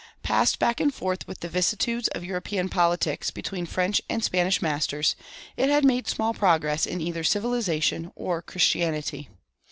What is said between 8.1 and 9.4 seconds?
or Christianity.